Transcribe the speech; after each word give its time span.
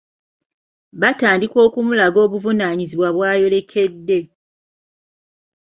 Batandika 1.01 1.57
okumulaga 1.67 2.17
obuvunaanyizibwa 2.25 3.09
bwayolekede. 3.15 4.19